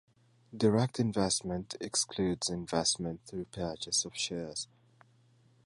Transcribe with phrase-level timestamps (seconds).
[0.57, 4.67] Direct investment excludes investment through purchase of shares.